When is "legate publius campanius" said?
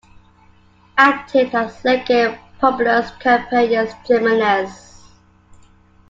1.85-3.93